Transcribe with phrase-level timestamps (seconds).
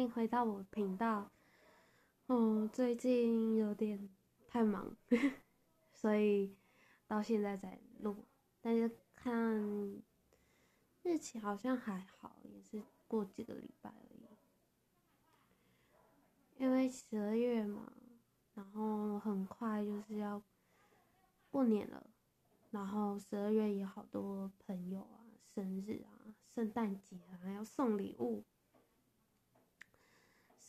[0.00, 1.30] 迎回到我频道。
[2.26, 4.08] 哦，最近有点
[4.48, 4.96] 太忙，
[5.92, 6.56] 所以
[7.06, 8.24] 到现在在录。
[8.62, 10.02] 但是看
[11.02, 14.20] 日期好像还好，也是过几个礼拜而已。
[16.56, 17.92] 因为十二月嘛，
[18.54, 20.42] 然后很快就是要
[21.50, 22.10] 过年了，
[22.70, 25.24] 然后十二月也好多朋友啊，
[25.54, 28.44] 生日啊，圣诞节啊，要送礼物。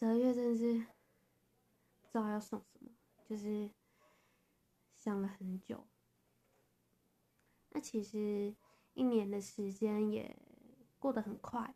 [0.01, 2.89] 十二月真的是不知道要送什么，
[3.23, 3.69] 就是
[4.95, 5.85] 想了很久。
[7.69, 8.55] 那其实
[8.95, 10.35] 一年的时间也
[10.97, 11.75] 过得很快，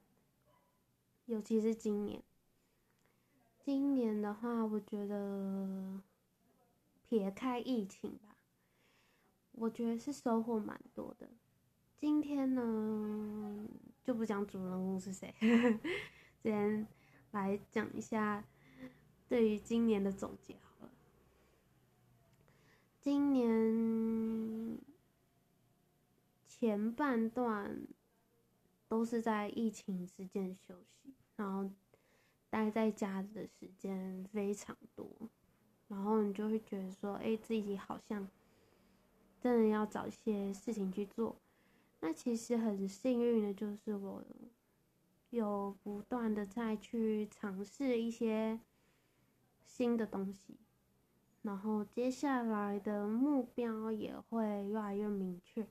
[1.25, 2.23] 尤其是今年。
[3.59, 6.01] 今年的话，我觉得
[7.03, 8.37] 撇开疫情吧，
[9.51, 11.29] 我觉得是收获蛮多的。
[11.95, 13.67] 今天呢，
[14.03, 15.31] 就不讲主人公是谁，
[16.41, 16.87] 今天。
[17.35, 18.41] 来讲一下
[19.27, 20.91] 对于今年的总结好了。
[23.01, 24.79] 今年
[26.48, 27.85] 前半段
[28.87, 31.70] 都是在疫情之间休息，然后
[32.49, 35.05] 待在家的时间非常多，
[35.90, 38.26] 然后你就会觉得说，哎，自己好像
[39.41, 41.35] 真的要找一些事情去做。
[41.99, 44.24] 那其实很幸运的就是我。
[45.35, 48.61] 有不断的再去尝试一些
[49.65, 50.57] 新的东西，
[51.41, 55.67] 然后接下来的目标也会越来越明确。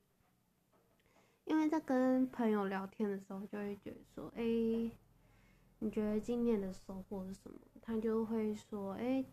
[1.46, 4.42] 因为在跟朋友聊天的时候，就会觉得说：“哎，
[5.78, 9.24] 你觉得今年的收获是什么？”他就会说：“哎，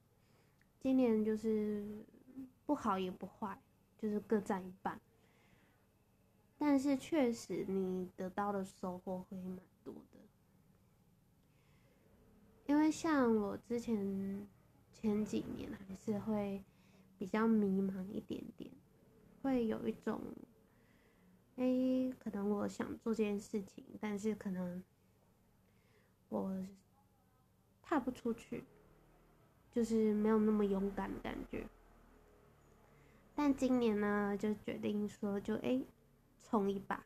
[0.80, 2.06] 今年就是
[2.66, 3.62] 不好也不坏，
[3.98, 5.00] 就是各占一半。
[6.58, 10.20] 但是确实，你得到的收获会蛮多的。”
[12.68, 14.48] 因为像我之前
[14.94, 16.64] 前几年还是会
[17.18, 18.72] 比较迷茫一点点，
[19.42, 20.22] 会有一种，
[21.58, 24.82] 哎，可能我想做这件事情，但是可能
[26.30, 26.66] 我
[27.82, 28.64] 踏不出去，
[29.72, 31.68] 就是没有那么勇敢的感觉。
[33.36, 35.84] 但今年呢，就决定说，就哎，
[36.42, 37.06] 冲一把，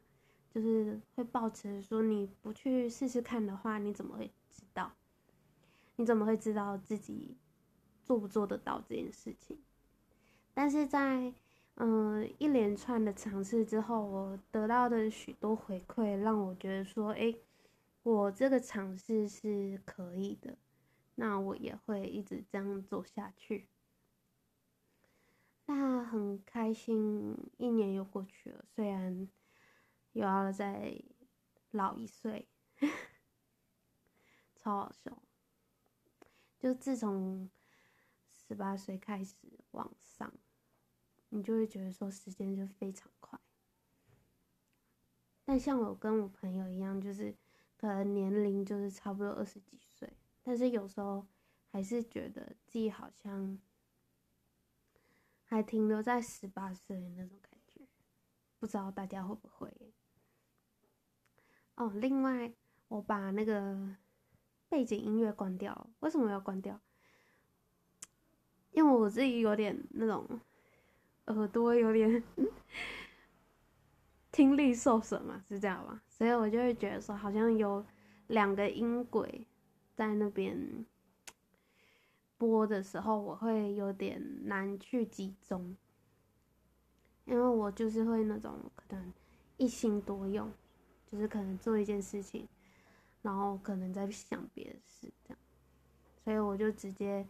[0.56, 4.90] 就是会抱持说，你不去试试看的话，你怎么会知道？
[5.98, 7.36] 你怎么会知道自己
[8.06, 9.60] 做不做得到这件事情？
[10.54, 11.34] 但是在
[11.74, 17.36] 嗯一连串的尝试之后，我得到的许多回馈，让我觉得说，哎，
[18.04, 20.58] 我这个尝试是可以的，
[21.16, 23.68] 那我也会一直这样做下去。
[25.66, 29.28] 那很开心，一年又过去了，虽然
[30.16, 30.98] 又要再
[31.72, 32.48] 老一岁，
[34.56, 35.22] 超好笑。
[36.58, 37.50] 就自从
[38.30, 39.36] 十八岁开始
[39.72, 40.34] 往上，
[41.28, 43.38] 你就会觉得说时间就非常快。
[45.44, 47.36] 但像我跟我朋友一样，就是
[47.76, 51.28] 可能年龄就是差不多二十几岁，但是有时候
[51.68, 53.60] 还是觉得自己好像
[55.44, 57.86] 还停留在十八岁那种感觉，
[58.58, 59.94] 不知道大家会不会？
[61.76, 62.52] 哦，另外
[62.88, 63.96] 我把那个。
[64.68, 66.78] 背景音乐关掉，为什么要关掉？
[68.72, 70.28] 因为我自己有点那种
[71.28, 72.22] 耳朵有点
[74.32, 76.02] 听力受损嘛，是这样吧？
[76.10, 77.86] 所以我就会觉得说，好像有
[78.28, 79.48] 两个音轨
[79.94, 80.86] 在那边
[82.38, 85.78] 播的时候，我会有点难去集中，
[87.26, 89.14] 因为我就是会那种可能
[89.58, 90.52] 一心多用，
[91.16, 92.48] 就是可能做一件事情。
[93.22, 95.40] 然后可能在想别的事，这样，
[96.24, 97.28] 所以我就直接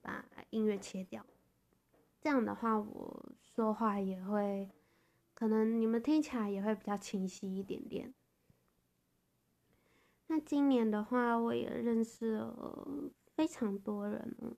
[0.00, 1.24] 把音乐切掉。
[2.20, 4.68] 这样的话，我说话也会，
[5.32, 8.12] 可能你们听起来也会比较清晰一点点。
[10.26, 14.56] 那今年的话，我也认识了非常多人，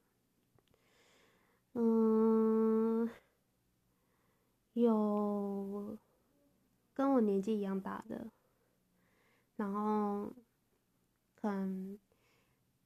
[1.75, 3.11] 嗯，
[4.73, 5.99] 有
[6.95, 8.31] 跟我年纪一样大的，
[9.57, 10.33] 然后。
[11.37, 11.99] 可能，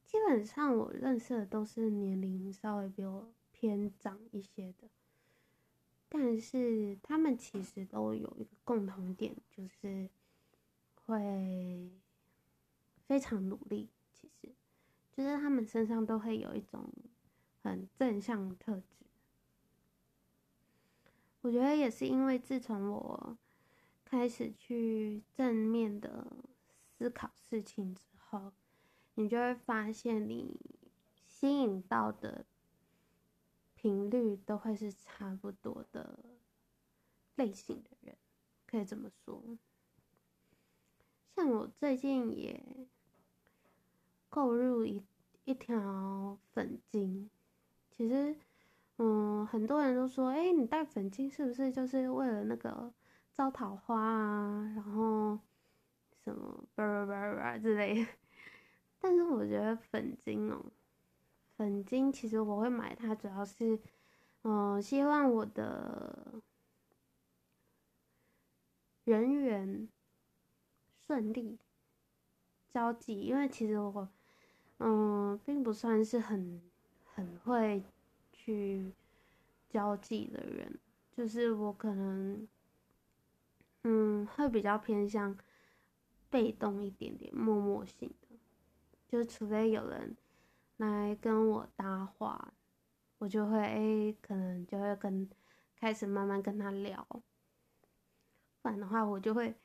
[0.03, 4.89] 基本上我认识的都是年龄稍微比我偏长一些的，
[6.09, 10.09] 但是他们其实都有一个共同点，就是
[11.05, 11.89] 会
[13.07, 13.87] 非常努力。
[14.11, 14.53] 其实，
[15.13, 16.91] 就是他们身上都会有一种
[17.63, 19.05] 很正向的特质。
[21.39, 23.37] 我觉得也是因为自从我
[24.03, 26.27] 开始去正面的
[26.99, 28.01] 思考事情之。
[28.31, 28.53] 后，
[29.15, 30.59] 你就会发现你
[31.25, 32.45] 吸引到的
[33.73, 36.19] 频率都会是差不多的
[37.33, 38.15] 类型的人，
[38.67, 39.57] 可以这么说。
[41.35, 42.87] 像我最近也
[44.29, 45.03] 购入一
[45.43, 47.31] 一条粉晶，
[47.89, 48.35] 其实，
[48.97, 52.93] 嗯，很多人都说，哎，你戴粉晶是不是就是为了那个
[53.33, 54.71] 招桃花啊？
[54.75, 55.39] 然后
[56.33, 58.11] 什么叭叭叭叭之类的。
[58.99, 60.63] 但是我觉得粉晶哦，
[61.55, 63.79] 粉晶其实我会买它，主要是，
[64.43, 66.41] 嗯，希望我的
[69.05, 69.87] 人缘
[71.07, 71.57] 顺利，
[72.73, 74.07] 交际，因为其实我，
[74.77, 76.61] 嗯，并不算是很
[77.15, 77.81] 很会
[78.31, 78.91] 去
[79.69, 80.77] 交际的人，
[81.15, 82.47] 就是我可能，
[83.83, 85.37] 嗯，会比较偏向
[86.29, 88.13] 被动一点点，默默型。
[89.07, 90.15] 就除非有人
[90.77, 92.53] 来跟我搭话，
[93.17, 95.27] 我就会诶，可能就会跟
[95.75, 97.05] 开始慢慢跟他聊。
[98.61, 99.55] 不然的话，我就会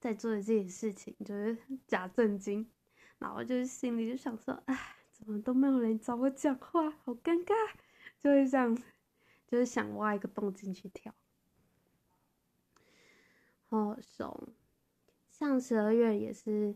[0.00, 2.70] 在做自己的事情，就是 假正经，
[3.18, 7.54] 然后就是心里就想说，哎，怎么都没有人找我讲话，好尴尬，
[8.18, 8.74] 就会这样，
[9.46, 11.14] 就是想挖一个洞进去跳。
[13.66, 14.48] 好怂，
[15.44, 16.74] 像十二月也是。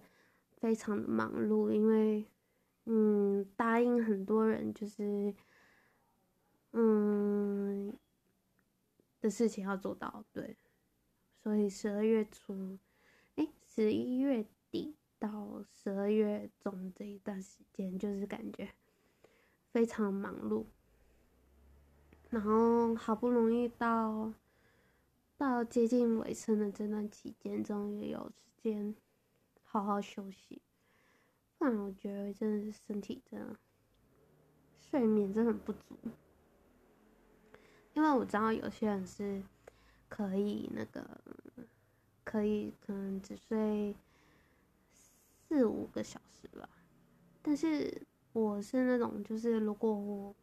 [0.61, 2.26] 非常的忙碌，因为，
[2.87, 5.32] 嗯，答应很多人就是，
[6.73, 7.97] 嗯，
[9.20, 10.56] 的事情要做到，对，
[11.41, 12.76] 所以十二月初，
[13.37, 18.69] 哎，十一月底到十二月中这一段时间，就是感觉
[19.71, 20.67] 非常忙碌，
[22.31, 24.35] 然后好不容易到
[25.37, 28.32] 到接近尾声的这段期间，终于有
[28.62, 28.94] 间。
[29.70, 30.62] 好好休息，
[31.58, 33.55] 不然我觉得真的是身体真的
[34.81, 35.81] 睡眠真的很不足。
[37.93, 39.43] 因为我知道有些人是
[40.08, 41.20] 可以那个
[42.25, 43.94] 可以可能只睡
[44.90, 46.66] 四五个小时吧，
[47.43, 50.34] 但是我是那种就是如果我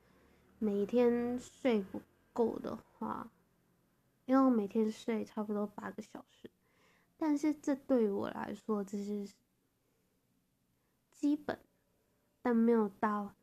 [0.59, 1.99] 每天睡不
[2.31, 3.31] 够的话，
[4.25, 6.51] 因为我每天睡差不多八个小时。
[7.17, 9.29] 但是这对于我来说，这是
[11.11, 11.59] 基本，
[12.41, 13.35] 但没有到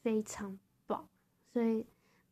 [0.00, 1.08] 非常饱。
[1.52, 1.86] 所以，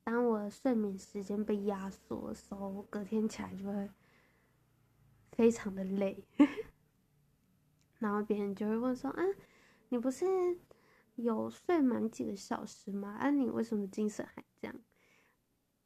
[0.04, 3.90] 当我的睡眠时间被压缩的时候，我隔天起来就会
[5.32, 6.24] 非常的累。
[7.98, 9.22] 然后别人就会问说：“啊，
[9.90, 10.26] 你不是
[11.16, 13.16] 有睡满几个小时吗？
[13.20, 14.76] 啊，你为什么精神还这样？”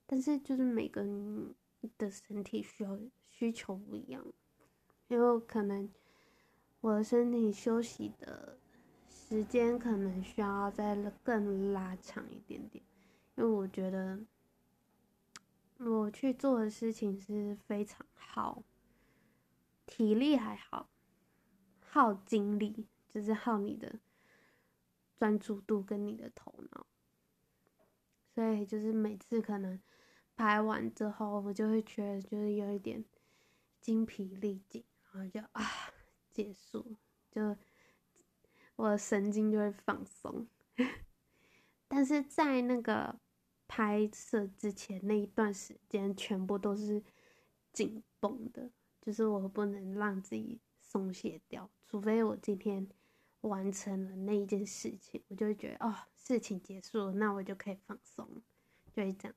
[0.06, 1.54] 但是就是每个人
[1.98, 2.98] 的身体需要。
[3.28, 4.24] 需求不一样，
[5.08, 5.92] 因为可能
[6.80, 8.58] 我的身体休息的
[9.10, 12.82] 时间可能需要再更拉长一点点，
[13.34, 14.24] 因为我觉得
[15.76, 18.64] 我去做的事情是非常耗
[19.84, 20.88] 体力，还好
[21.78, 24.00] 耗精力，就是耗你的
[25.14, 26.86] 专注度跟你的头脑，
[28.34, 29.78] 所以就是每次可能
[30.36, 33.04] 拍完之后，我就会觉得就是有一点。
[33.78, 35.62] 精疲力尽，然后就啊
[36.32, 36.96] 结束，
[37.30, 37.56] 就
[38.74, 40.48] 我神经就会放松。
[41.86, 43.20] 但是在那个
[43.68, 47.00] 拍摄之前那一段时间，全部都是
[47.72, 52.88] 紧绷的，就是我不能让自己松懈掉，除非我今天
[53.42, 58.42] 完成了那一件事情，我就会觉得哦，事情结束了，那我就可以放松，
[58.92, 59.36] 就会这样。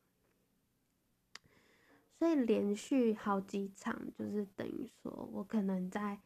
[2.19, 6.19] 所以连续好几场，就是等于说我可能在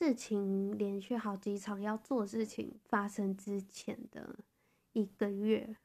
[0.00, 4.40] 事情连续好几场要做事情发生之前的
[4.94, 5.76] 一个月，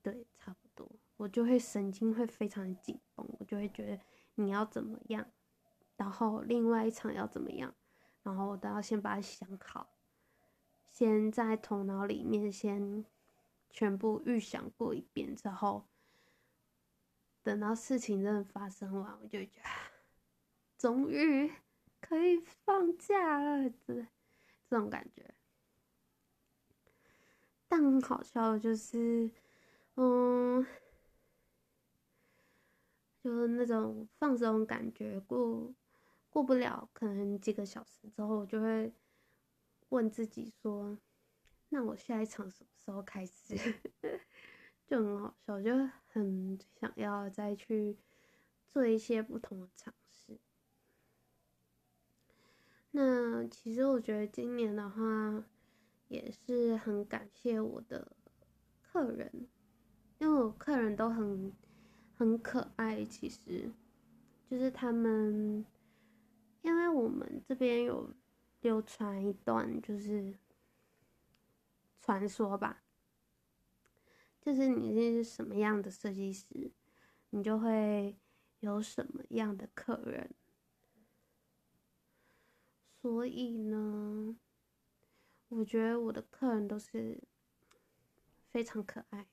[0.00, 4.00] 对，差不多，我就会神经会非常紧绷，我就会觉得
[4.36, 5.26] 你要怎么样，
[5.96, 7.74] 然后另外一场要怎么样，
[8.22, 9.88] 然后我都要先把它想好，
[10.92, 13.04] 先在头脑里面先
[13.70, 15.88] 全部预想过一遍之后。
[17.48, 19.70] 等到事情真的发生完，我就觉得
[20.76, 21.50] 终于
[21.98, 24.06] 可以放假了，这
[24.68, 25.34] 这种感觉。
[27.66, 29.30] 但很好笑的就是，
[29.94, 30.62] 嗯，
[33.24, 35.74] 就是那种放松感觉过
[36.28, 38.92] 过不了，可能几个小时之后，我就会
[39.88, 40.98] 问自己说
[41.70, 43.56] ：“那我下一场什么时候开始？”
[44.88, 45.70] 就很好笑，就
[46.08, 47.98] 很想要再去
[48.66, 50.38] 做一些不同的尝试。
[52.92, 55.44] 那其实我觉得今年的话，
[56.08, 58.16] 也是很感谢我的
[58.80, 59.46] 客人，
[60.18, 61.52] 因为我客人都很
[62.16, 63.04] 很可爱。
[63.04, 63.70] 其实，
[64.50, 65.66] 就是他们，
[66.62, 68.10] 因为我们这边有
[68.62, 70.34] 流传一段就是
[72.00, 72.82] 传说吧，
[74.48, 76.72] 就是你是什么样的设计师，
[77.28, 78.16] 你就会
[78.60, 80.34] 有什么样的客人。
[83.02, 84.34] 所以呢，
[85.48, 87.22] 我觉得我的客人都是
[88.50, 89.28] 非常可爱，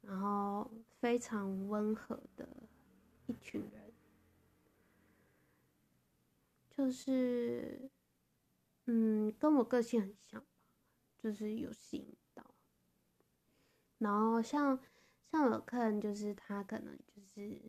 [0.00, 2.48] 然后非常温和的
[3.26, 3.92] 一群人，
[6.70, 7.90] 就是，
[8.86, 10.46] 嗯，跟我个性很像吧，
[11.18, 12.16] 就是有型。
[14.02, 14.78] 然后像
[15.30, 17.60] 像我客人，就是他可能就是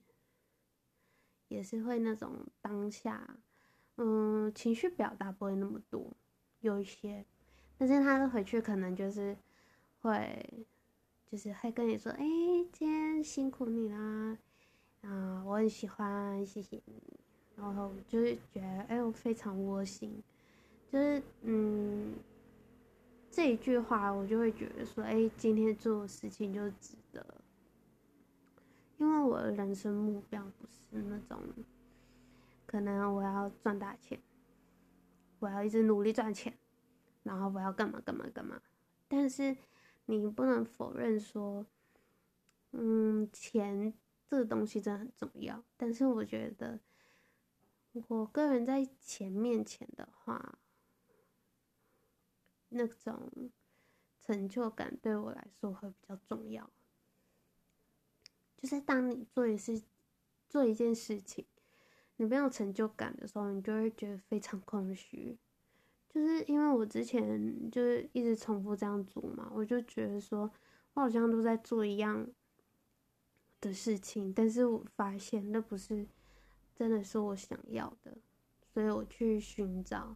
[1.48, 3.38] 也是会那种当下。
[3.98, 6.12] 嗯，情绪表达不会那么多，
[6.62, 7.24] 有一些，
[7.78, 9.38] 但是他回去可能就是
[10.02, 10.66] 会，
[11.32, 12.26] 就是会跟你说，哎，
[12.72, 14.36] 今天辛苦你啦，
[15.02, 17.04] 啊，我很喜欢，谢谢你，
[17.56, 20.24] 然后就是觉得，哎，我非常窝心，
[20.92, 21.83] 就是嗯，
[23.44, 27.44] 这一句话我就会觉得说，哎，今天做的事情就值得，
[28.96, 31.38] 因为我的人生目标不是那种。
[32.66, 34.18] 可能我要赚大钱，
[35.40, 36.58] 我要一直努力赚钱，
[37.24, 38.62] 然后我要干嘛干嘛干嘛。
[39.10, 39.58] 但是
[40.06, 41.66] 你不能否认说，
[42.72, 43.94] 嗯，钱
[44.26, 45.62] 这个东西真的很重要。
[45.76, 46.80] 但是我觉得，
[48.08, 50.60] 我个人在钱面前的话，
[52.74, 53.52] 那种
[54.20, 56.70] 成就感对我来说会比较重要。
[58.58, 59.82] 就是当你做一事，
[60.48, 61.46] 做一件事情。
[62.18, 65.38] 你没有成就感的时候，你就会觉得非常空虚。
[66.08, 70.50] 就是因为我之前就是一直重复这样做嘛，我就觉得说
[70.94, 72.30] 我好像都在做一样
[73.60, 76.08] 的事情，但是我发现那不是
[76.76, 78.16] 真的是我想要的，
[78.72, 80.16] 所以我去寻找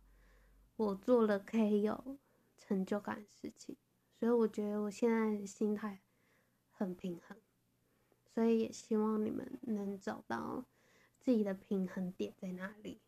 [0.75, 2.17] 我做了可以有
[2.67, 3.77] 成就感的事情。
[4.19, 6.01] 所以我觉得我现在的心态
[6.71, 7.37] 很平衡，
[8.33, 10.65] 所以也希望你们能找到。
[11.19, 13.01] 自己的平衡点在哪里？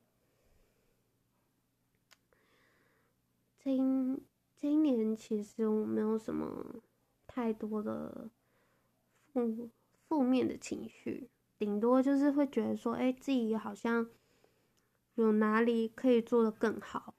[3.58, 4.20] 今
[4.58, 6.84] 今年其实我没有什么
[7.25, 8.30] 太多的
[9.32, 9.70] 负
[10.06, 14.10] 负面的情绪，顶多就是会觉得说，哎，自己好像
[15.16, 17.13] 有哪里可以做的更好。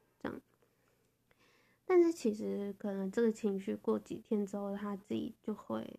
[1.90, 5.98] 但是其实可能这个情绪过几天之后，他自己就会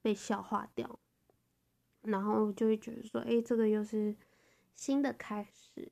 [0.00, 1.00] 被消化掉。
[2.02, 4.14] 然后就会觉得说，哎，这个又是
[4.76, 5.90] 新的开始。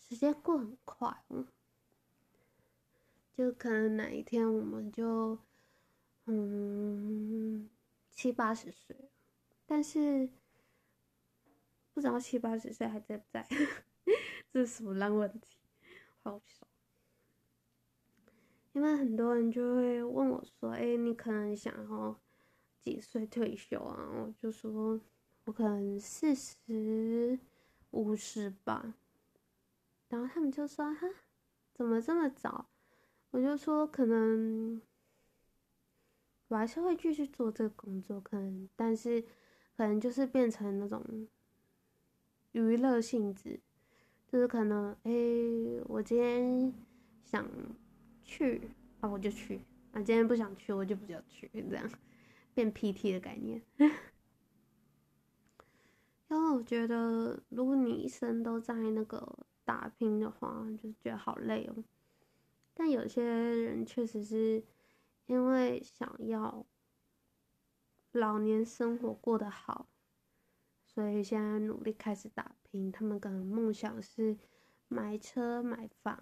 [0.00, 1.16] 时间过很快，
[3.32, 5.38] 就可能哪一天我们就，
[6.24, 7.70] 嗯，
[8.10, 8.96] 七八十岁，
[9.64, 10.28] 但是
[11.94, 13.46] 不知道七八十岁还在不在，
[14.52, 15.59] 这是什么烂问题？
[16.22, 16.66] 好笑。
[18.72, 22.20] 因为很多人就会问我说，哎，你可能想要。
[22.82, 24.08] 几岁退休啊？
[24.10, 24.98] 我就说，
[25.44, 27.38] 我可能四十
[27.90, 28.94] 五十吧。
[30.08, 31.06] 然后他们就说：“哈，
[31.74, 32.70] 怎么这么早？”
[33.32, 34.80] 我就说：“可能
[36.48, 39.20] 我还是会继续做这个工作，可能，但是
[39.76, 41.28] 可能就是变成那种
[42.52, 43.60] 娱乐性质，
[44.30, 45.12] 就是可能，哎，
[45.86, 46.72] 我今天
[47.24, 47.44] 想
[48.22, 48.60] 去
[49.00, 49.58] 啊，我就去；
[49.92, 51.90] 啊，今天不想去，我就不要去，这样。”
[52.52, 53.88] 变 PT 的概念，因
[56.28, 61.84] 为我觉得，如果你一生都在那个打拼的话，就是觉得好累哦。
[62.74, 64.64] 但有些人确实是
[65.26, 66.66] 因为想要
[68.12, 69.88] 老年生活过得好，
[70.92, 72.90] 所以现在努力开始打拼。
[72.90, 74.36] 他们可能梦想是
[74.88, 76.18] 买车、买房、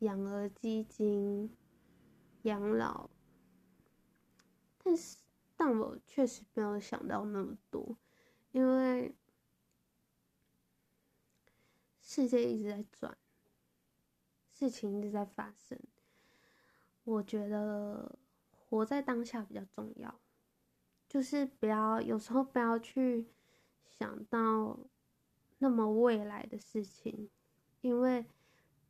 [0.00, 1.56] 养儿基金、
[2.42, 3.08] 养老。
[4.78, 5.16] 但是，
[5.56, 7.96] 但我确实没有想到那么多，
[8.52, 9.14] 因为
[12.02, 13.16] 世界一直在转，
[14.50, 15.80] 事情一直在发生。
[17.04, 18.18] 我觉得
[18.50, 20.20] 活在当下比较重要，
[21.14, 23.28] 就是不要有时候不要去
[23.86, 24.76] 想到
[25.58, 27.30] 那么未来的事情，
[27.82, 28.26] 因为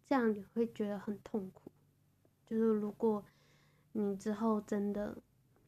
[0.07, 1.71] 这样你会觉得很痛苦。
[2.47, 3.23] 就是如果
[3.93, 5.19] 你之后真的。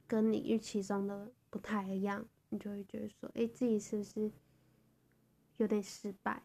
[0.08, 4.30] 跟你预期中的不太一样，你就会觉得说，哎，自己是不是
[5.56, 6.44] 有点失败，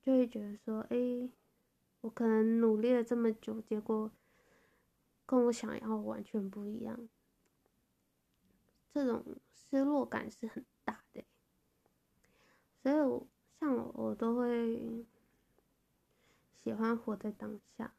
[0.00, 1.30] 就会觉得说，哎，
[2.00, 4.10] 我可能努力了这么久，结果
[5.24, 7.08] 跟我想要完全不一样，
[8.92, 11.24] 这种失落感是很大的。
[12.82, 13.26] 所以，我
[13.58, 15.06] 像我，我都会
[16.56, 17.94] 喜欢活在当下，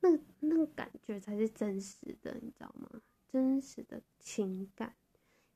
[0.00, 3.02] 那那个感觉才是真实的，你知道吗？
[3.28, 4.96] 真实的情感。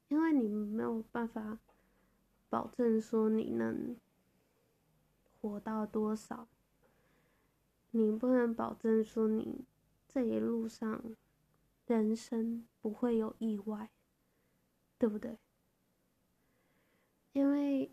[0.08, 1.58] 因为你没有办法
[2.48, 3.96] 保证说你能
[5.40, 6.46] 活到多少，
[7.90, 9.64] 你不能保证说你
[10.06, 11.16] 这一路上
[11.86, 13.90] 人生不会有意外，
[14.98, 15.38] 对不对？
[17.32, 17.90] 因为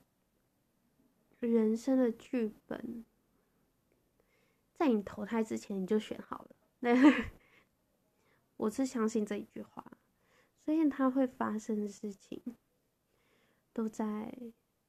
[1.40, 3.06] 人生的剧本
[4.74, 6.92] 在你投胎之前你就选好了，那
[8.58, 9.84] 我是相信这一句话。
[10.64, 12.40] 所以它会发生的事情，
[13.74, 14.32] 都在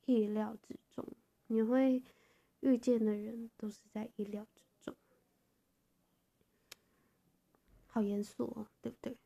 [0.04, 1.02] 意料之中。
[1.46, 2.02] 你会
[2.60, 4.71] 遇见的人，都是在意料之中。
[7.92, 9.16] 好严肃哦，对不对？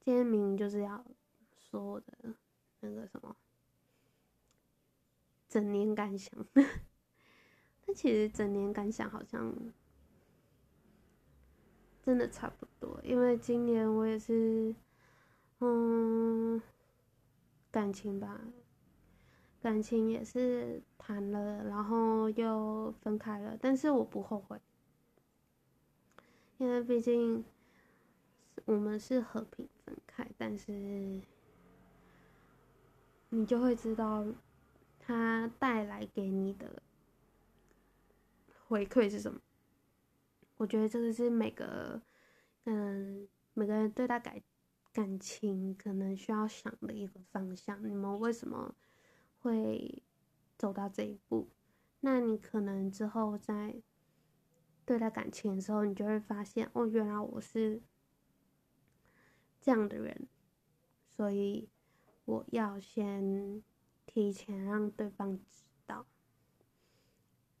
[0.00, 1.04] 今天明明就是要
[1.56, 2.34] 说我的
[2.80, 3.34] 那个什么
[5.48, 6.34] 整年感想，
[7.86, 9.54] 但其实整年感想好像
[12.02, 14.74] 真的差不多，因为今年我也是。
[15.60, 16.60] 嗯，
[17.70, 18.38] 感情吧，
[19.62, 24.60] 感情也是谈了，然后又分开了，但是我不后悔，
[26.64, 27.44] 因为毕竟
[28.64, 31.20] 我们是和平分开，但是
[33.28, 34.24] 你就会知道
[34.98, 36.82] 他带来给你的
[38.66, 39.38] 回馈是什么。
[40.56, 42.00] 我觉得这个是每个
[42.64, 44.40] 嗯每个人对待感。
[44.90, 48.76] 感情可能需要想的一个方向，你们为什么
[49.40, 50.00] 会
[50.56, 51.48] 走到这一步？
[51.98, 53.82] 那你可能之后在
[54.86, 57.80] 对待感情的时候，你就会发现，哦，原来我是
[59.60, 60.28] 这样的人，
[61.08, 61.68] 所以
[62.24, 63.62] 我要先
[64.06, 66.06] 提前让对方知道，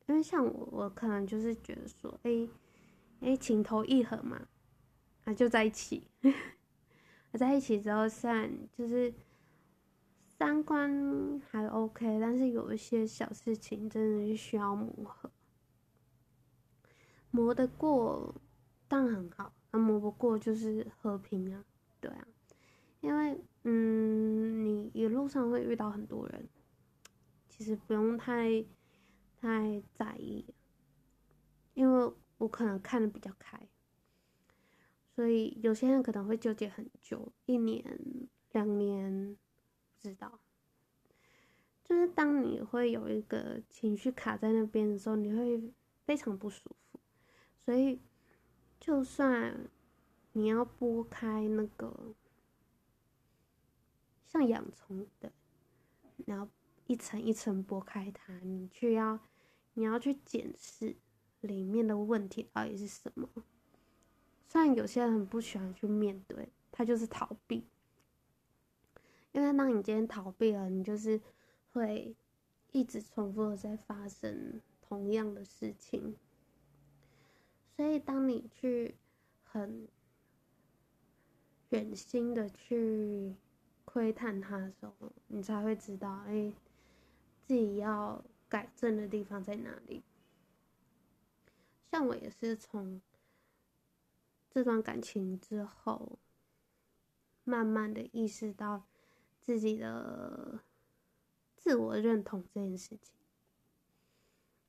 [0.06, 2.48] 因为像我，我可能就是觉得说，哎，
[3.20, 4.46] 哎，情投意合嘛，
[5.24, 6.08] 啊，就在一起。
[7.36, 9.12] 在一起之后，虽然就是
[10.38, 15.28] 三观还 OK，但是有一些小事情真的是需要磨合，
[17.34, 18.32] 磨得过
[18.86, 21.64] 当然很好，那磨不过就是和平啊，
[22.00, 22.28] 对啊，
[23.00, 26.48] 因为嗯，你一路上会遇到很多人，
[27.48, 28.64] 其实不用太
[29.40, 30.46] 太在意，
[31.74, 33.68] 因为我可能看的比较开。
[35.16, 37.98] 所以有些人可能会纠结很久，一年、
[38.52, 39.36] 两年，
[40.00, 40.38] 不知道。
[41.82, 45.60] 就是当你会有一个情绪卡在那边的时候，你会
[46.04, 46.76] 非常不舒服。
[47.64, 47.98] 所以，
[48.78, 49.70] 就算
[50.32, 52.14] 你要剥开那个
[54.26, 55.32] 像洋葱的，
[56.16, 56.46] 你要
[56.86, 59.18] 一层一层剥开它，你却要
[59.72, 60.96] 你要去检视
[61.40, 63.28] 里面的问题到底是什么。
[64.46, 67.66] 虽然有些人很不喜欢去面对，他就是逃避。
[69.32, 71.20] 因为当你今天逃避了，你就是
[71.72, 72.14] 会
[72.72, 76.16] 一直重复的在发生同样的事情。
[77.76, 78.94] 所以当你去
[79.42, 79.88] 很
[81.70, 83.34] 忍心的去
[83.84, 86.52] 窥探他的时候，你才会知道，哎，
[87.46, 90.02] 自己要改正的地方在哪里。
[91.90, 93.00] 像我也是从。
[94.50, 96.16] 这段感情之后，
[97.42, 98.84] 慢慢的意识到
[99.40, 100.60] 自己的
[101.56, 103.16] 自我认同这件事情。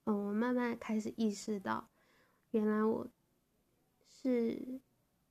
[0.05, 1.87] 嗯，我慢慢开始意识到，
[2.51, 3.07] 原来我
[4.07, 4.79] 是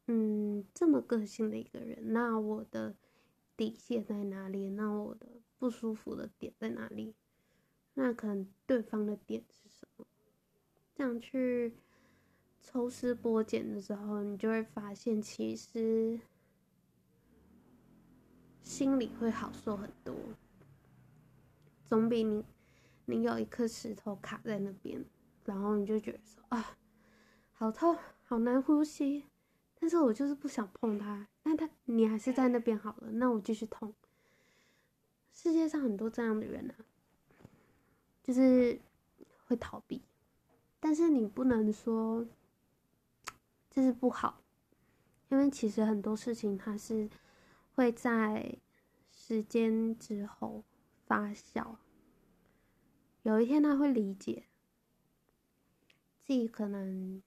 [0.06, 2.12] 嗯这么个性的一个人。
[2.12, 2.94] 那我的
[3.56, 4.70] 底线在哪里？
[4.70, 5.26] 那我的
[5.58, 7.14] 不舒服的点在哪里？
[7.94, 10.06] 那可能对方的点是什么？
[10.94, 11.74] 这样去。
[12.66, 16.18] 抽丝剥茧的时候，你就会发现，其实
[18.62, 20.16] 心里会好受很多，
[21.84, 22.42] 总比你
[23.04, 25.04] 你有一颗石头卡在那边，
[25.44, 26.78] 然后你就觉得说啊，
[27.64, 29.24] 好痛，好难呼吸，
[29.80, 33.94] 但是我就是不想碰他，那他你还是在那边好了，那我继续痛。
[35.32, 36.84] 世界上很多这样的人啊，
[38.22, 38.78] 就是
[39.46, 40.02] 会逃避，
[40.78, 42.26] 但是你不能说。
[43.70, 44.42] 这是不好，
[45.30, 47.08] 因为其实很多事情它是
[47.74, 48.58] 会在
[49.10, 50.62] 时间之后
[51.06, 51.76] 发酵，
[53.22, 54.44] 有一天他会理解
[56.22, 57.20] 自己可能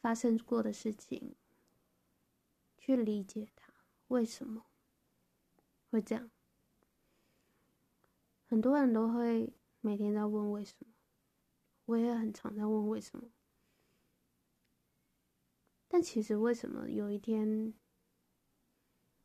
[0.00, 1.34] 发生过的事情，
[2.76, 3.72] 去理解他
[4.08, 4.66] 为什么
[5.90, 6.30] 会这样。
[8.46, 10.86] 很多人都会每天在问为什么，
[11.86, 13.30] 我也很常在问为什么。
[15.88, 17.72] 但其实为什么有一天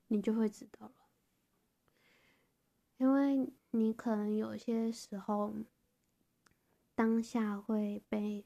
[0.08, 0.96] 你就会知道了？
[2.98, 5.54] 因为你可能有些时候
[6.96, 8.46] 当下会被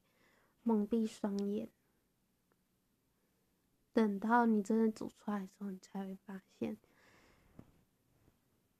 [0.63, 1.69] 蒙蔽双眼，
[3.97, 6.77] 等到你真的走出来的时候，你才会发现，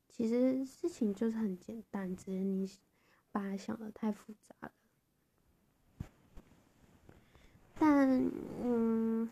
[0.08, 2.70] 其实事情就是很简单，只是你
[3.32, 4.72] 把它想的太复杂了。
[7.80, 9.28] 但嗯，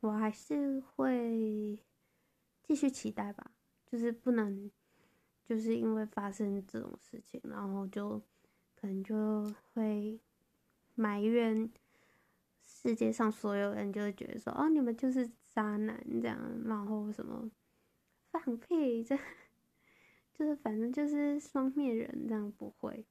[0.00, 1.78] 我还是会
[2.62, 3.52] 继续期待吧，
[3.86, 4.70] 就是不能，
[5.42, 8.18] 就是因为发生这种事情，然后就
[8.74, 10.20] 可能就会
[10.94, 11.72] 埋怨
[12.82, 17.50] 世界上所有人，就会觉得说，哦，你们就是渣男这样，然后什么
[18.30, 19.14] 放屁，这
[20.32, 23.04] 就是反正就是双面人这样，不会。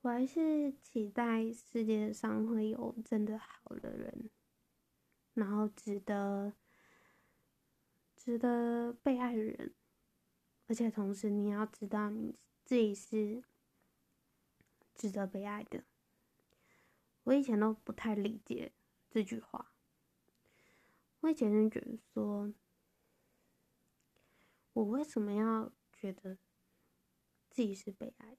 [0.00, 4.28] 我还是期待世界上会有真的好的人，
[5.34, 6.52] 然后值得、
[8.16, 9.72] 值得被爱的人，
[10.66, 13.44] 而且同时你要知道你自己是
[14.94, 15.84] 值得被爱的。
[17.24, 18.72] 我以前都不太理解
[19.10, 19.72] 这句话，
[21.20, 22.52] 我以前就觉得说，
[24.72, 26.38] 我为什么要觉得
[27.50, 28.36] 自己是被爱的？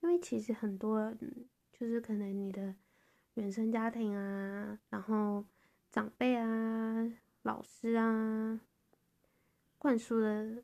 [0.00, 2.76] 因为其实很多人就是可能你的
[3.34, 5.44] 原生家庭啊，然后
[5.90, 7.10] 长辈啊、
[7.42, 8.60] 老师啊
[9.78, 10.62] 灌输的，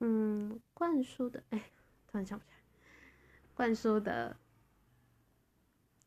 [0.00, 1.70] 嗯，灌输的，哎，
[2.06, 2.61] 突然想不起来，
[3.54, 4.36] 灌输的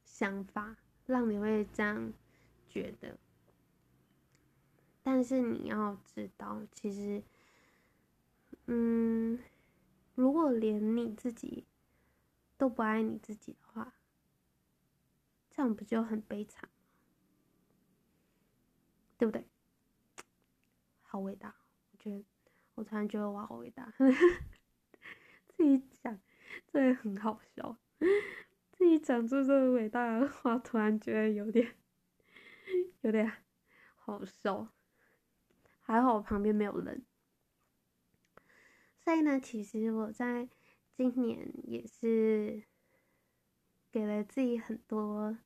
[0.04, 2.14] 想法让你会这样
[2.70, 3.18] 觉得，
[5.04, 7.24] 但是你要知道，其实，
[8.66, 9.40] 嗯。
[10.16, 11.66] 如果连你自己
[12.58, 13.94] 都不爱你自己的话，
[15.50, 16.70] 这样不就很悲惨
[19.18, 19.46] 对不对？
[21.02, 21.54] 好伟大，
[21.92, 22.24] 我觉得
[22.76, 23.92] 我突然觉得我好伟大，
[25.58, 25.78] 自己
[26.76, 27.78] 这也很好笑，
[28.74, 31.74] 自己讲出这个伟大的话，突然觉得有点
[33.00, 33.32] 有点
[33.96, 34.68] 好笑，
[35.80, 37.06] 还好我旁边没有人。
[39.00, 40.50] 所以呢，其实我在
[40.92, 42.64] 今年也是
[43.90, 45.38] 给了自己很多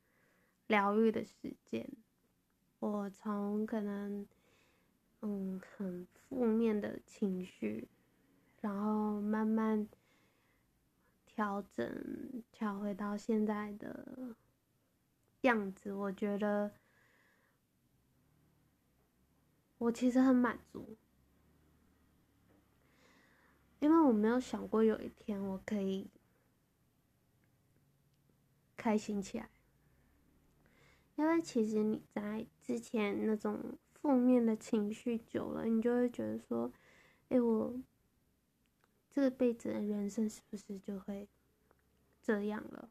[0.66, 1.88] 疗愈的时间。
[2.80, 4.26] 我从可能
[5.20, 7.86] 嗯很负面的情绪，
[8.60, 9.86] 然后慢慢
[11.40, 14.36] 调整，调回到现在的
[15.40, 15.90] 样子。
[15.90, 16.70] 我觉得
[19.78, 20.98] 我其实很满足。
[23.78, 26.10] 因为我没有想过有一天我可以
[28.76, 29.48] 开心起来，
[31.16, 36.70] 因为其实你在之前那种负面的情绪久了，你就会觉得说，
[37.30, 37.74] 哎，我
[39.10, 41.28] 这辈子的人生是不是就会
[42.22, 42.90] 这样了？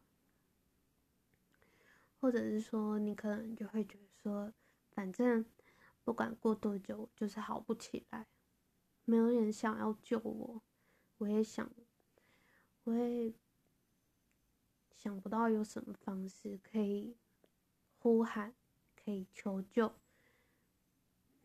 [2.19, 4.53] 或者是说，你可能就会觉得说，
[4.91, 5.45] 反正
[6.03, 8.27] 不管过多久，就是好不起来，
[9.05, 10.62] 没有人想要救我。
[11.19, 11.71] 我也想，
[12.84, 13.34] 我也
[14.93, 17.15] 想不到有什么方式可以
[17.97, 18.53] 呼喊，
[18.95, 19.93] 可以求救。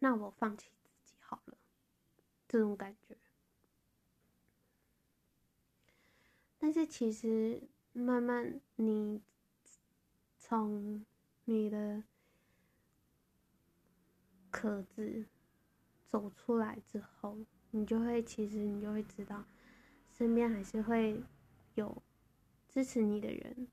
[0.00, 1.56] 那我放弃自己好了，
[2.48, 3.16] 这种感觉。
[6.66, 9.20] 但是其实慢慢你
[10.38, 11.05] 从
[11.44, 12.03] 你的
[14.50, 15.27] 壳子
[16.07, 17.37] 走出来之后，
[17.70, 19.44] 你就会其实你就会知道。
[20.11, 21.22] 身边还是会
[21.74, 22.03] 有
[22.66, 23.68] 支持你的人，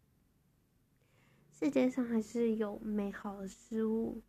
[1.50, 4.22] 世界上还是有美好的事物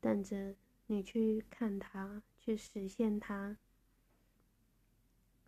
[0.00, 3.58] 等着你去看它，去实现它。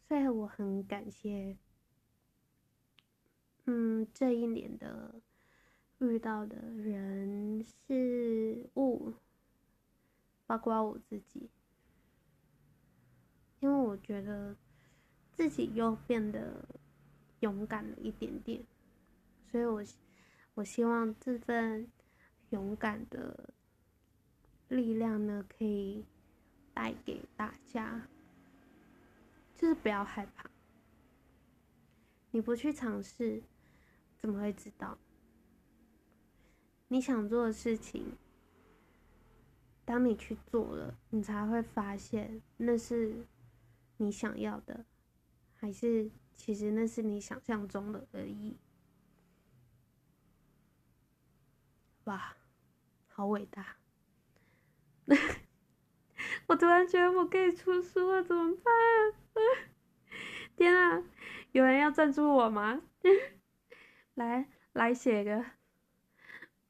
[0.07, 1.57] 所以我很感谢，
[3.75, 5.15] 嗯，这一年的
[5.99, 9.15] 遇到的人事物，
[10.47, 11.49] 包括我自己，
[13.61, 14.55] 因为我觉得。
[15.35, 16.69] 自己又变得
[17.41, 18.63] 勇敢了一点点，
[19.51, 19.83] 所以我
[20.53, 21.91] 我希望这份
[22.51, 23.55] 勇敢的
[24.69, 26.05] 力量呢，可以
[26.75, 28.07] 带给大家，
[29.55, 30.51] 就是不要害怕。
[32.31, 33.43] 你不去尝试，
[34.23, 34.97] 怎么会知道？
[36.87, 38.17] 你想做的事情，
[39.85, 43.27] 当你去做了，你才会发现那是
[43.97, 44.85] 你想要的，
[45.57, 48.57] 还是其实那是你想象中的而已。
[52.05, 52.37] 哇，
[53.09, 53.79] 好伟大！
[56.47, 58.73] 我突然觉得我可以出书了，怎么办？
[60.55, 61.03] 天啊，
[61.51, 62.83] 有人要赞助我吗？
[64.15, 65.45] 来，来写个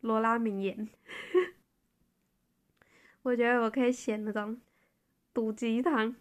[0.00, 0.88] 罗拉名言。
[3.22, 4.60] 我觉得我可以写那种
[5.32, 6.14] 毒鸡汤，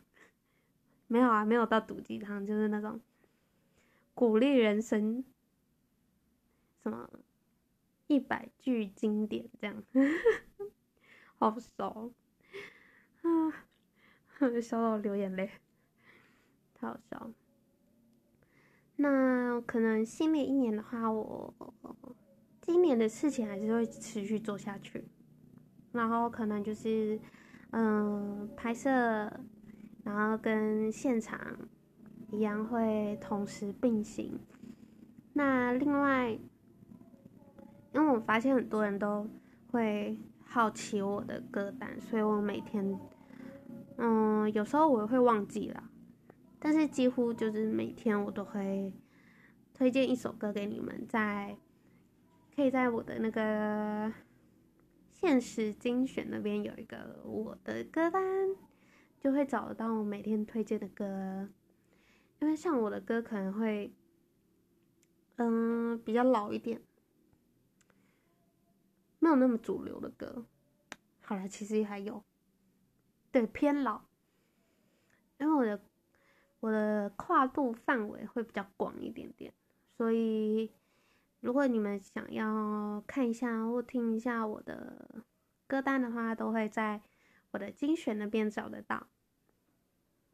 [1.08, 3.02] 没有啊，没有到毒鸡汤，就是那种
[4.14, 5.24] 鼓励人生，
[6.84, 7.10] 什么？
[8.08, 9.84] 一百句经典，这样，
[11.40, 12.14] 好熟
[13.22, 13.66] 啊！
[14.62, 15.50] 笑到流眼泪，
[16.74, 17.34] 太好笑了。
[19.02, 21.52] 那可能新的一年的话，我
[22.62, 25.04] 今年的事情还是会持续做下去，
[25.92, 27.20] 然后可能就是
[27.72, 28.90] 嗯拍摄，
[30.04, 31.40] 然后跟现场
[32.30, 34.40] 一样会同时并行。
[35.34, 36.38] 那另外。
[37.94, 39.28] 因为我发现很多人都
[39.70, 42.98] 会好奇我的歌单，所以我每天，
[43.98, 45.84] 嗯，有时候我会忘记了，
[46.64, 48.94] 但是几乎就是每天我都会
[49.74, 51.58] 推荐一首歌给你们，在
[52.56, 54.14] 可以在我的那个
[55.12, 58.22] 现实精选那边有一个我的歌单，
[59.20, 61.50] 就会找得到我每天推荐的歌，
[62.40, 63.92] 因为像我的歌可能会，
[65.38, 66.80] 嗯，比较老一点。
[69.18, 70.46] 没有那么主流的歌，
[71.22, 72.24] 好了，其实还有，
[73.32, 74.02] 对偏老，
[75.40, 75.84] 因为我的
[76.62, 79.54] 我的跨度范围会比较广一点点，
[79.98, 80.72] 所以
[81.42, 85.26] 如果你们想要看一下或听一下我的
[85.68, 87.02] 歌单的话，都会在
[87.52, 89.08] 我的精选那边找得到。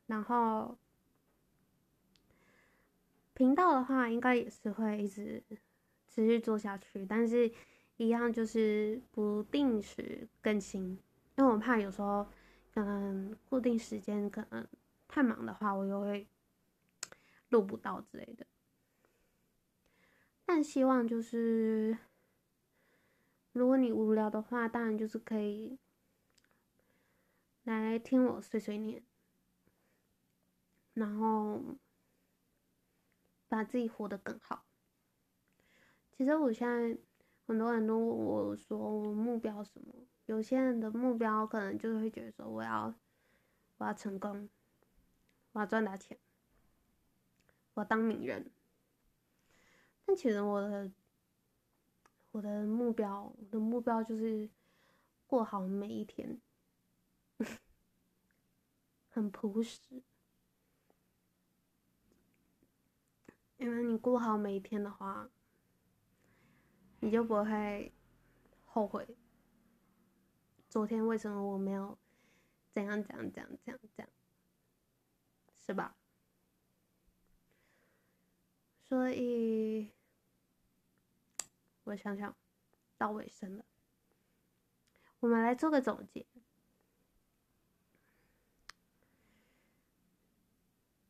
[0.05, 0.77] 然后
[3.33, 5.43] 频道的话，应该也是会一直
[6.07, 7.51] 持续做下去，但是。
[7.99, 10.83] 一样就是不定时更新，
[11.35, 12.23] 因为我怕有时候
[12.71, 14.63] 可能固定时间可能
[15.07, 16.27] 太忙的话，我又会
[17.49, 18.45] 录不到之类的。
[20.45, 21.97] 但希望就是，
[23.51, 25.79] 如果你无聊的话，当然就是可以
[27.63, 29.03] 来听我碎碎念，
[30.93, 31.61] 然后
[33.47, 34.65] 把自己活得更好。
[36.11, 36.99] 其实我现在。
[37.47, 39.93] 很多人都问我说：“我目标什么？”
[40.27, 42.93] 有些人的目标可能就是会觉得说：“我要，
[43.77, 44.49] 我要成功，
[45.57, 46.15] 我要赚大钱，
[47.73, 48.51] 我要当名人。”
[50.05, 50.91] 但其实我的，
[52.31, 54.47] 我的目标，我的目标就是
[55.25, 56.39] 过好每一天，
[59.09, 60.03] 很朴实。
[63.57, 65.29] 因为你过好每一天的话。
[66.99, 67.93] 你就不会
[68.65, 69.15] 后悔，
[70.67, 71.95] 昨天为什么我没有
[72.71, 74.09] 怎样怎样怎样怎样怎样，
[75.67, 75.95] 是吧？
[78.79, 79.91] 所以，
[81.83, 82.33] 我想想，
[82.97, 83.65] 到尾声了，
[85.19, 86.25] 我们来做个总结。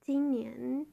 [0.01, 0.87] 今年。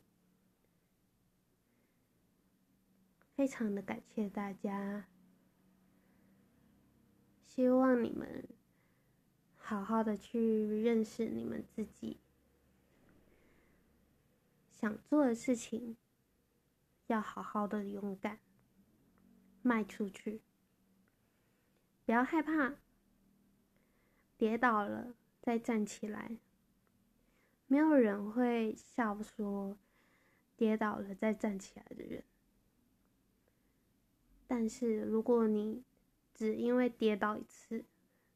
[3.37, 5.09] 非常的感谢大家，
[7.45, 8.49] 希望你们
[9.57, 10.39] 好好的去
[10.85, 12.21] 认识你们自己，
[14.85, 15.97] 想做的事情
[17.07, 18.39] 要好好的勇敢
[19.63, 20.43] 迈出去，
[22.05, 22.75] 不要害怕，
[24.37, 26.37] 跌倒了再站起来，
[27.67, 29.79] 没有人会笑说
[30.55, 32.23] 跌倒了再站起来的人。
[34.47, 35.83] 但是，如果你
[36.35, 37.87] 只因为跌倒一次，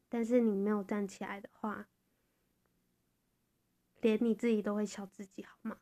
[0.09, 1.87] 但是你没有站起来的话，
[4.01, 5.79] 连你自己都会笑自己，好吗？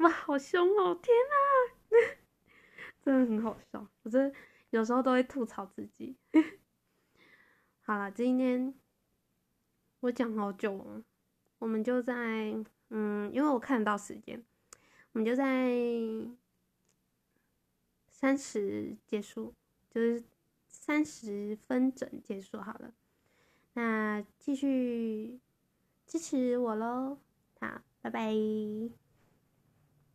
[0.00, 0.94] 哇，好凶哦！
[1.02, 1.96] 天哪，
[3.02, 3.86] 真的很好笑。
[4.02, 4.32] 我真
[4.70, 6.16] 有时候都会吐槽自己。
[7.80, 8.74] 好了，今天
[10.00, 11.02] 我讲好久了，
[11.58, 12.54] 我们就在
[12.90, 14.44] 嗯，因为我看到时间，
[15.12, 15.70] 我们就在。
[18.12, 19.54] 三十结束，
[19.88, 20.22] 就是
[20.68, 22.92] 三十分整结束好了。
[23.72, 25.40] 那继续
[26.06, 27.16] 支持我喽。
[27.58, 28.30] 好，拜拜。